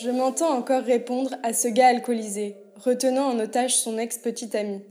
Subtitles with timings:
[0.00, 4.82] Je m'entends encore répondre à ce gars alcoolisé, retenant en otage son ex-petite amie.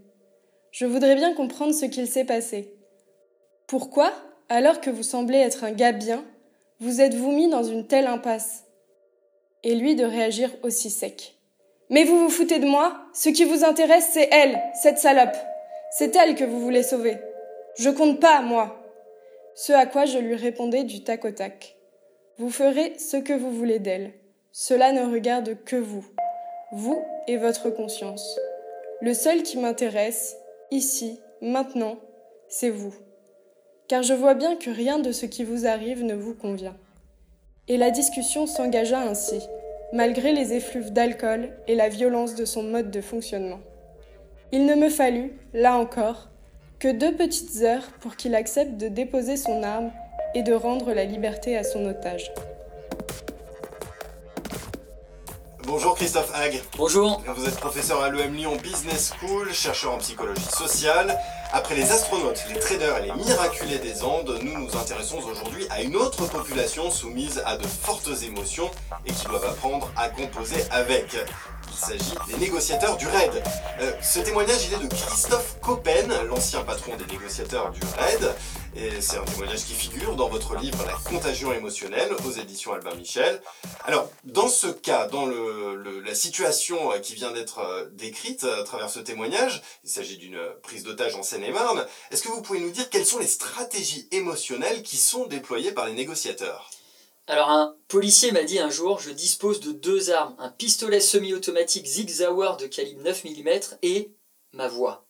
[0.71, 2.76] Je voudrais bien comprendre ce qu'il s'est passé.
[3.65, 4.12] Pourquoi,
[4.50, 6.23] alors que vous semblez être un gars bien,
[6.79, 8.65] vous êtes-vous mis dans une telle impasse?
[9.63, 11.35] Et lui de réagir aussi sec.
[11.89, 12.96] Mais vous vous foutez de moi?
[13.13, 15.35] Ce qui vous intéresse, c'est elle, cette salope.
[15.91, 17.17] C'est elle que vous voulez sauver.
[17.77, 18.75] Je compte pas, moi.
[19.55, 21.78] Ce à quoi je lui répondais du tac au tac.
[22.40, 24.13] Vous ferez ce que vous voulez d'elle.
[24.53, 26.05] Cela ne regarde que vous,
[26.71, 28.39] vous et votre conscience.
[29.02, 30.38] Le seul qui m'intéresse,
[30.71, 31.98] ici, maintenant,
[32.48, 32.93] c'est vous.
[33.89, 36.77] Car je vois bien que rien de ce qui vous arrive ne vous convient.
[37.67, 39.41] Et la discussion s'engagea ainsi,
[39.91, 43.59] malgré les effluves d'alcool et la violence de son mode de fonctionnement.
[44.53, 46.29] Il ne me fallut, là encore,
[46.79, 49.91] que deux petites heures pour qu'il accepte de déposer son arme
[50.35, 52.31] et de rendre la liberté à son otage.
[55.63, 56.59] Bonjour Christophe Hague.
[56.77, 57.21] Bonjour.
[57.35, 61.15] Vous êtes professeur à l'EM Lyon Business School, chercheur en psychologie sociale.
[61.54, 65.81] Après les astronautes, les traders et les miraculés des Andes, nous nous intéressons aujourd'hui à
[65.81, 68.72] une autre population soumise à de fortes émotions
[69.06, 71.16] et qui doivent apprendre à composer avec.
[71.72, 73.44] Il s'agit des négociateurs du RAID.
[73.82, 78.34] Euh, ce témoignage, il est de Christophe Coppen, l'ancien patron des négociateurs du RAID.
[78.75, 82.94] Et c'est un témoignage qui figure dans votre livre La contagion émotionnelle aux éditions Albin
[82.95, 83.42] Michel.
[83.84, 89.00] Alors, dans ce cas, dans la situation qui vient d'être euh, décrite à travers ce
[89.00, 93.06] témoignage, il s'agit d'une prise d'otage en Seine-et-Marne, est-ce que vous pouvez nous dire quelles
[93.06, 96.70] sont les stratégies émotionnelles qui sont déployées par les négociateurs?
[97.28, 101.86] Alors un policier m'a dit un jour, je dispose de deux armes, un pistolet semi-automatique
[101.86, 103.50] Zig Zauer de calibre 9 mm
[103.83, 104.11] et
[104.54, 105.09] ma voix.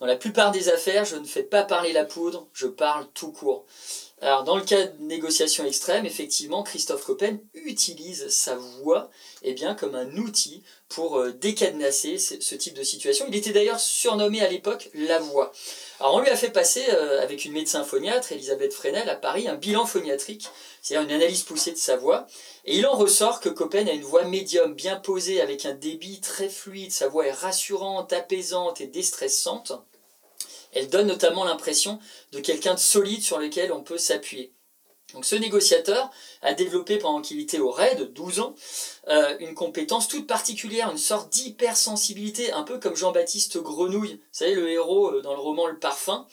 [0.00, 3.32] Dans la plupart des affaires, je ne fais pas parler la poudre, je parle tout
[3.32, 3.64] court.
[4.22, 9.10] Alors, dans le cas de négociations extrêmes, effectivement, Christophe Coppen utilise sa voix
[9.42, 13.26] eh bien, comme un outil pour euh, décadenasser ce, type de situation.
[13.28, 15.52] Il était d'ailleurs surnommé à l'époque la voix.
[15.98, 19.48] Alors on lui a fait passer, euh, avec une médecin phoniatre, Elisabeth Fresnel, à Paris,
[19.48, 20.46] un bilan phoniatrique,
[20.82, 22.26] c'est-à-dire une analyse poussée de sa voix.
[22.66, 26.20] Et il en ressort que Coppen a une voix médium, bien posée, avec un débit
[26.20, 26.92] très fluide.
[26.92, 29.72] Sa voix est rassurante, apaisante et déstressante.
[30.74, 31.98] Elle donne notamment l'impression
[32.32, 34.52] de quelqu'un de solide sur lequel on peut s'appuyer.
[35.16, 36.10] Donc ce négociateur
[36.42, 38.54] a développé pendant qu'il était au RAID, 12 ans,
[39.08, 44.54] euh, une compétence toute particulière, une sorte d'hypersensibilité, un peu comme Jean-Baptiste Grenouille, vous savez,
[44.54, 46.26] le héros euh, dans le roman Le Parfum.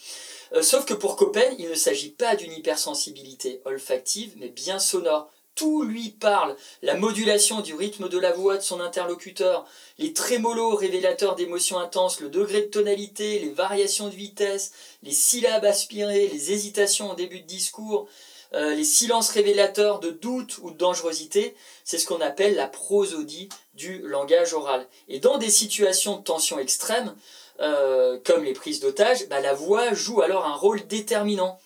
[0.52, 5.32] Euh, sauf que pour Coppen, il ne s'agit pas d'une hypersensibilité olfactive, mais bien sonore.
[5.56, 9.66] Tout lui parle, la modulation du rythme de la voix de son interlocuteur,
[9.98, 14.74] les trémolos révélateurs d'émotions intenses, le degré de tonalité, les variations de vitesse,
[15.04, 18.10] les syllabes aspirées, les hésitations au début de discours,
[18.56, 23.50] euh, les silences révélateurs de doute ou de dangerosité, c'est ce qu'on appelle la prosodie
[23.74, 24.88] du langage oral.
[25.08, 27.16] Et dans des situations de tension extrême,
[27.62, 31.60] euh, comme les prises d'otages, bah, la voix joue alors un rôle déterminant.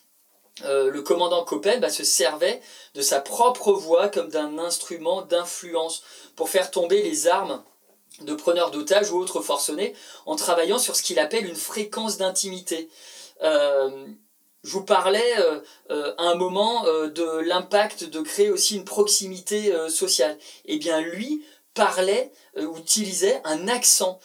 [0.63, 2.61] Euh, le commandant Coppen bah, se servait
[2.95, 6.03] de sa propre voix comme d'un instrument d'influence
[6.35, 7.63] pour faire tomber les armes
[8.21, 9.93] de preneurs d'otages ou autres forcenés
[10.25, 12.89] en travaillant sur ce qu'il appelle une fréquence d'intimité
[14.67, 15.59] je vous parlais euh,
[15.91, 20.37] euh, à un moment euh, de l'impact de créer aussi une proximité sociale.
[20.65, 21.41] Eh bien, lui
[21.77, 24.19] parlait ou utilisait un accent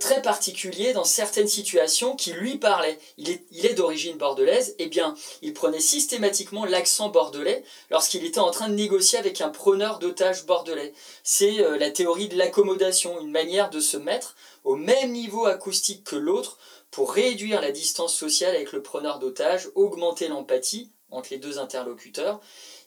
[0.00, 2.98] très particulier dans certaines situations qui lui parlait.
[3.16, 8.68] Il est, d'origine bordelaise, eh bien, il prenait systématiquement l'accent bordelais lorsqu'il était en train
[8.68, 10.92] de négocier avec un preneur d'otages bordelais.
[11.24, 16.16] C'est la théorie de l'accommodation, une manière de se mettre au même niveau acoustique que
[16.16, 16.58] l'autre
[16.90, 22.40] pour réduire la distance sociale avec le preneur d'otage, augmenter l'empathie entre les deux interlocuteurs.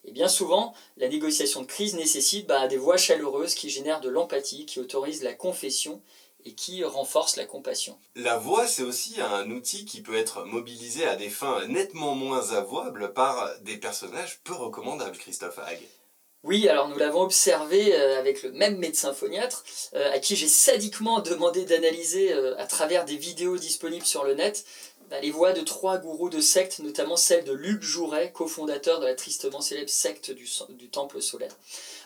[0.05, 4.09] Et bien souvent, la négociation de crise nécessite bah, des voix chaleureuses qui génèrent de
[4.09, 6.01] l'empathie, qui autorisent la confession
[6.45, 7.97] et qui renforcent la compassion.
[8.15, 12.51] La voix, c'est aussi un outil qui peut être mobilisé à des fins nettement moins
[12.51, 15.87] avouables par des personnages peu recommandables, Christophe Hague.
[16.43, 19.63] Oui, alors nous l'avons observé euh, avec le même médecin phoniatre,
[19.95, 24.33] euh, à qui j'ai sadiquement demandé d'analyser euh, à travers des vidéos disponibles sur le
[24.33, 24.65] net
[25.09, 29.05] bah, les voix de trois gourous de secte, notamment celle de Luc Jouret, cofondateur de
[29.05, 31.55] la tristement célèbre secte du, du Temple solaire.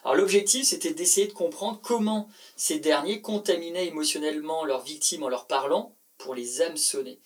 [0.04, 5.48] Alors l'objectif, c'était d'essayer de comprendre comment ces derniers contaminaient émotionnellement leurs victimes en leur
[5.48, 5.96] parlant
[6.28, 7.20] pour les hameçonner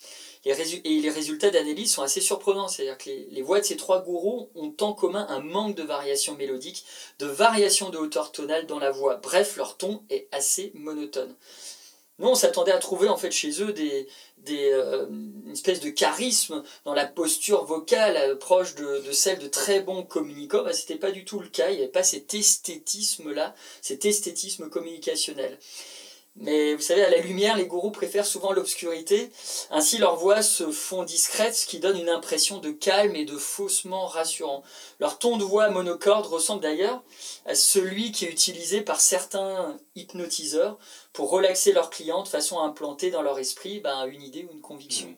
[0.45, 2.67] et les résultats d'analyse sont assez surprenants.
[2.67, 6.35] C'est-à-dire que les, voix de ces trois gourous ont en commun un manque de variation
[6.35, 6.85] mélodique,
[7.19, 9.15] de variation de hauteur tonale dans la voix.
[9.17, 11.35] Bref, leur ton est assez monotone.
[12.19, 13.73] Nous, on s'attendait à trouver chez eux
[14.49, 19.81] euh, une espèce de charisme dans la posture vocale euh, proche de, celle de très
[19.81, 20.63] bons communicants.
[20.63, 21.69] Bah, C'était pas du tout le cas.
[21.69, 25.57] Il n'y avait pas cet esthétisme-là, cet esthétisme communicationnel.
[26.37, 29.31] Mais vous savez, à la lumière, les gourous préfèrent souvent l'obscurité.
[29.69, 33.37] Ainsi, leurs voix se font discrètes, ce qui donne une impression de calme et de
[33.37, 34.63] faussement rassurant.
[34.99, 37.03] Leur ton de voix monocorde ressemble d'ailleurs
[37.45, 40.77] à celui qui est utilisé par certains hypnotiseurs
[41.11, 44.53] pour relaxer leurs clients de façon à implanter dans leur esprit ben, une idée ou
[44.53, 45.09] une conviction.
[45.09, 45.15] Mmh.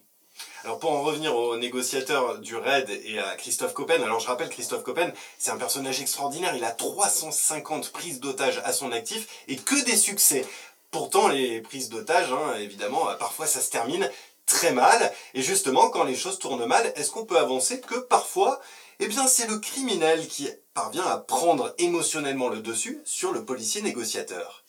[0.64, 4.50] Alors pour en revenir aux négociateurs du RAID et à Christophe Coppen, alors je rappelle
[4.50, 9.58] Christophe Coppen, c'est un personnage extraordinaire, il a 350 prises d'otages à son actif et
[9.58, 10.46] que des succès.
[10.94, 14.08] Pourtant, les prises d'otages, hein, évidemment, parfois ça se termine
[14.46, 15.12] très mal.
[15.34, 18.62] Et justement, quand les choses tournent mal, est-ce qu'on peut avancer que parfois,
[19.00, 23.82] eh bien, c'est le criminel qui parvient à prendre émotionnellement le dessus sur le policier
[23.82, 24.64] négociateur?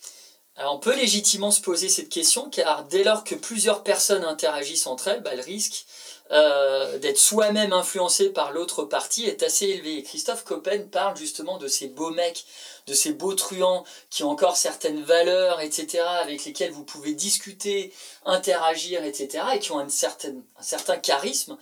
[0.56, 5.08] On peut légitimement se poser cette question car dès lors que plusieurs personnes interagissent entre
[5.08, 5.84] elles, bah, le risque
[6.30, 10.02] euh, d'être soi-même influencé par l'autre partie est assez élevé.
[10.02, 12.46] Christophe Coppen parle justement de ces beaux mecs,
[12.86, 17.92] de ces beaux truands qui ont encore certaines valeurs, etc., avec lesquels vous pouvez discuter,
[18.24, 21.58] interagir, etc., et qui ont un certain, charisme.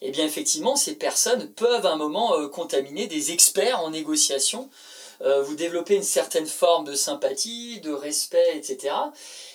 [0.00, 3.90] Et eh bien effectivement, ces personnes peuvent à un moment euh, contaminer des experts en
[3.90, 4.70] négociation
[5.22, 8.94] euh, vous développez une certaine forme de sympathie, de respect, etc.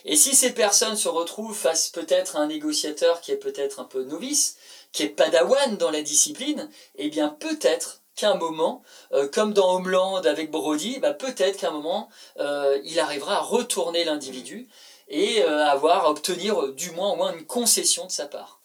[0.06, 3.84] Et si ces personnes se retrouvent face peut-être à un négociateur qui est peut-être un
[3.84, 4.58] peu novice,
[4.92, 8.84] qui est padawan dans la discipline, eh bien peut-être qu'à un moment,
[9.14, 12.10] euh, comme dans Homeland avec Brody, bah, peut-être qu'à un moment,
[12.40, 14.68] euh, il arrivera à retourner l'individu
[15.12, 18.59] et avoir à obtenir du moins au moins une concession de sa part.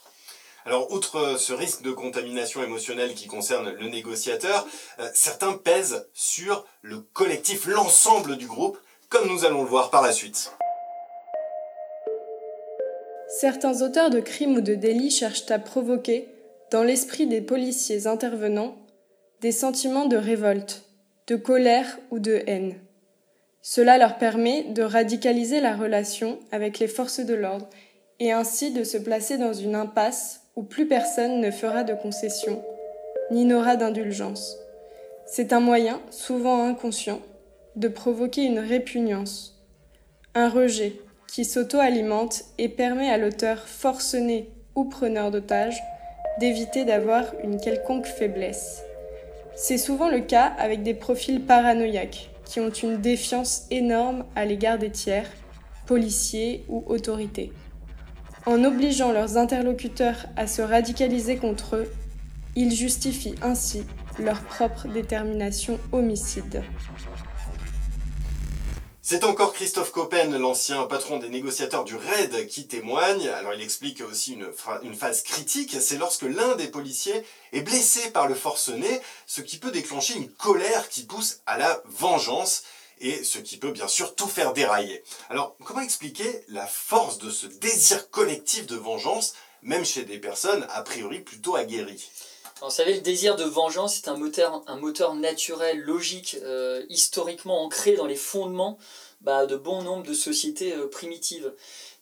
[0.67, 4.67] Alors, outre ce risque de contamination émotionnelle qui concerne le négociateur,
[4.99, 8.79] euh, certains pèsent sur le collectif, l'ensemble du groupe,
[9.11, 10.53] comme nous allons le voir par la suite.
[13.29, 16.29] Certains auteurs de crimes ou de délits cherchent à provoquer,
[16.71, 18.77] dans l'esprit des policiers intervenants,
[19.43, 20.85] des sentiments de révolte,
[21.27, 22.75] de colère ou de haine.
[23.61, 27.69] Cela leur permet de radicaliser la relation avec les forces de l'ordre
[28.19, 32.63] et ainsi de se placer dans une impasse où plus personne ne fera de concessions,
[33.31, 34.57] ni n'aura d'indulgence.
[35.27, 37.21] C'est un moyen, souvent inconscient,
[37.77, 39.63] de provoquer une répugnance,
[40.35, 40.93] un rejet
[41.27, 45.83] qui s'auto-alimente et permet à l'auteur forcené ou preneur d'otage
[46.39, 48.83] d'éviter d'avoir une quelconque faiblesse.
[49.55, 54.79] C'est souvent le cas avec des profils paranoïaques qui ont une défiance énorme à l'égard
[54.79, 55.29] des tiers,
[55.87, 57.53] policiers ou autorités.
[58.47, 61.93] En obligeant leurs interlocuteurs à se radicaliser contre eux,
[62.57, 63.85] ils justifient ainsi
[64.19, 66.63] leur propre détermination homicide.
[69.01, 73.29] C'est encore Christophe Coppen, l'ancien patron des négociateurs du RAID, qui témoigne.
[73.29, 74.47] Alors il explique aussi une,
[74.83, 79.59] une phase critique, c'est lorsque l'un des policiers est blessé par le forcené, ce qui
[79.59, 82.63] peut déclencher une colère qui pousse à la vengeance
[83.01, 85.03] et ce qui peut bien sûr tout faire dérailler.
[85.31, 90.67] Alors, comment expliquer la force de ce désir collectif de vengeance, même chez des personnes
[90.71, 92.11] a priori plutôt aguerries?
[92.63, 98.07] Vous savez, le désir de vengeance est un moteur, naturel, logique, euh, historiquement ancré dans
[98.07, 98.79] les fondements
[99.21, 101.53] bah, de bon nombre de sociétés euh, primitives.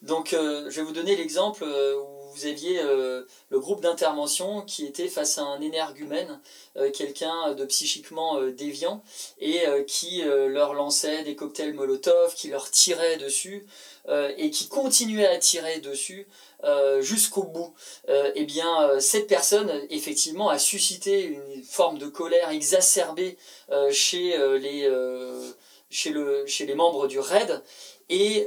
[0.03, 4.87] Donc, euh, je vais vous donner l'exemple où vous aviez euh, le groupe d'intervention qui
[4.87, 6.41] était face à un énergumène,
[6.77, 9.03] euh, quelqu'un de psychiquement euh, déviant,
[9.39, 13.67] et qui leur lançait des cocktails Molotov, qui leur tirait dessus,
[14.37, 16.27] et qui continuait à tirer dessus
[17.01, 17.75] jusqu'au bout.
[18.09, 23.37] eh bien, cette personne, effectivement, a suscité une forme de colère exacerbée
[23.91, 24.37] chez
[25.91, 27.63] les membres du RAID,
[28.09, 28.47] et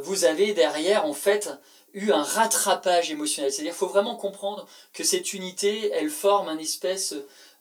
[0.00, 1.50] vous avez derrière, en fait,
[1.96, 3.50] eu un rattrapage émotionnel.
[3.50, 7.14] C'est-à-dire qu'il faut vraiment comprendre que cette unité, elle forme un espèce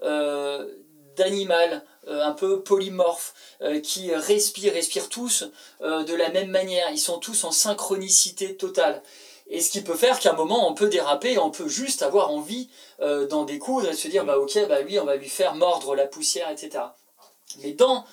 [0.04, 0.70] euh,
[1.16, 5.46] d'animal euh, un peu polymorphe, euh, qui respire, respire tous
[5.82, 6.92] de la même manière.
[6.92, 9.02] Ils sont tous en synchronicité totale.
[9.48, 12.32] Et ce qui peut faire qu'à un moment, on peut déraper, on peut juste avoir
[12.32, 15.96] envie d'en découdre et se dire, bah ok, bah lui, on va lui faire mordre
[15.96, 16.84] la poussière, etc.
[17.60, 18.06] Mais dans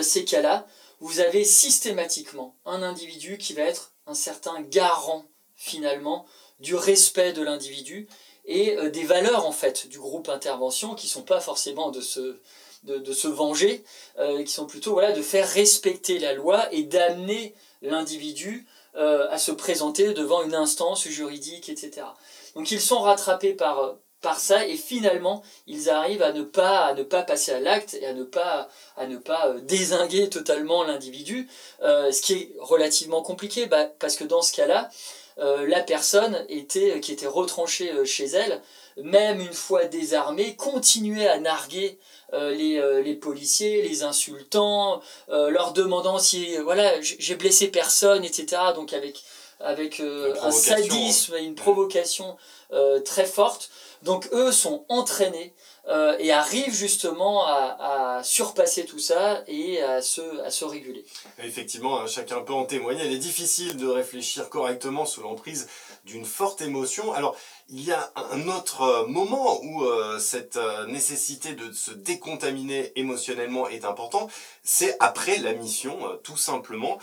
[0.00, 0.66] ces cas-là,
[0.98, 5.29] vous avez systématiquement un individu qui va être un certain garant
[5.60, 6.24] finalement
[6.58, 8.08] du respect de l'individu
[8.46, 12.38] et euh, des valeurs en fait du groupe intervention qui sont pas forcément de se
[12.84, 13.84] de, se venger,
[14.18, 19.36] euh, qui sont plutôt voilà de faire respecter la loi et d'amener l'individu euh, à
[19.36, 22.06] se présenter devant une instance juridique, etc.
[22.54, 26.94] Donc ils sont rattrapés par par ça et finalement ils arrivent à ne pas à
[26.94, 31.48] ne pas passer à l'acte et à ne pas à ne pas désinguer totalement l'individu
[31.80, 34.90] ce qui est relativement compliqué bah, parce que dans ce cas-là
[35.40, 38.60] euh, la personne était qui était retranchée chez elle
[39.02, 41.98] même une fois désarmée continuait à narguer
[42.32, 49.22] les, les, policiers les insultant leur demandant si voilà j'ai blessé personne etc donc avec
[49.60, 52.36] avec un sadisme et une provocation
[53.04, 53.70] très forte.
[54.02, 55.52] Donc eux sont entraînés
[55.90, 61.04] euh, et arrivent justement à, surpasser tout ça et à se, à se réguler.
[61.42, 63.06] Effectivement, hein, chacun peut en témoigner.
[63.06, 65.68] Il est difficile de réfléchir correctement sous l'emprise
[66.04, 67.12] d'une forte émotion.
[67.12, 67.34] Alors,
[67.68, 73.68] il y a un autre euh, moment où euh, cette nécessité de se décontaminer émotionnellement
[73.68, 74.28] est important,
[74.62, 76.98] c'est après la mission, tout simplement,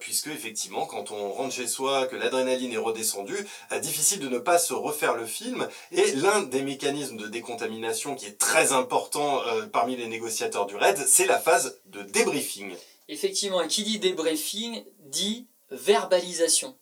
[0.00, 3.46] puisque effectivement, quand on rentre chez soi, que l'adrénaline est redescendue,
[3.80, 5.68] difficile de ne pas se refaire le film.
[5.92, 9.40] Et l'un des mécanismes de décontamination qui est très important
[9.72, 12.74] parmi les négociateurs du RAID, c'est la phase de débriefing.
[13.08, 16.74] Effectivement, qui dit débriefing dit verbalisation.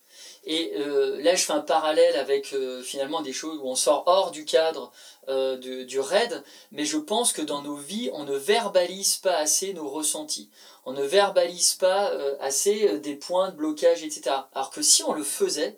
[0.44, 4.04] Et euh, là, je fais un parallèle avec euh, finalement des choses où on sort
[4.06, 4.90] hors du cadre
[5.28, 6.42] euh, du raid,
[6.72, 10.48] mais je pense que dans nos vies, on ne verbalise pas assez nos ressentis.
[10.86, 14.34] On ne verbalise pas assez des points de blocage, etc.
[14.54, 15.76] Alors que si on le faisait,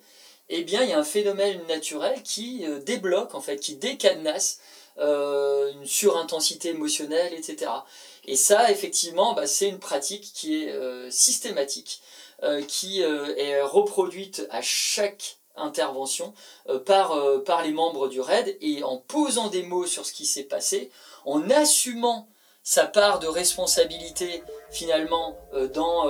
[0.48, 4.60] eh bien, il y a un phénomène naturel qui débloque, en fait, qui décadenasse
[4.98, 7.70] une surintensité émotionnelle, etc.
[8.24, 12.02] Et ça, effectivement, bah, c'est une pratique qui est systématique.
[12.44, 16.34] Euh, qui euh, est reproduite à chaque intervention
[16.68, 20.26] euh, par, par les membres du RAID et en posant des mots sur ce qui
[20.26, 20.90] s'est passé,
[21.24, 22.26] en assumant
[22.64, 25.36] sa part de responsabilité finalement
[25.74, 26.04] dans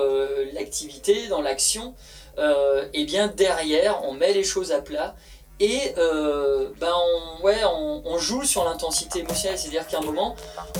[0.53, 1.95] l'activité, dans l'action,
[2.37, 5.15] et bien derrière on met les choses à plat
[5.63, 10.35] et ben on, ouais, on, on joue sur l'intensité émotionnelle, c'est-à-dire qu'à un moment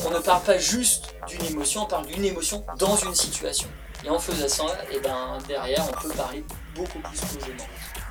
[0.06, 3.68] on ne parle pas juste d'une émotion, on parle d'une émotion dans une situation.
[4.06, 6.44] Et en faisant ça, et eh ben, derrière, on peut parler
[6.76, 7.64] beaucoup plus posément.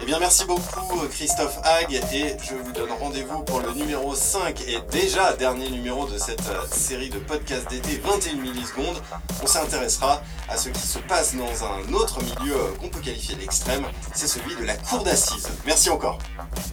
[0.03, 4.61] Eh bien, merci beaucoup Christophe Hague et je vous donne rendez-vous pour le numéro 5
[4.63, 9.01] et déjà dernier numéro de cette euh, série de podcasts d'été 21 millisecondes.
[9.45, 13.37] On s'intéressera à ce qui se passe dans un autre milieu euh, qu'on peut qualifier
[13.37, 15.49] d'extrême, c'est celui de la cour d'assises.
[15.65, 16.19] Merci encore.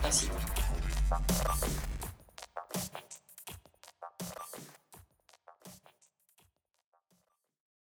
[0.02, 0.28] Merci.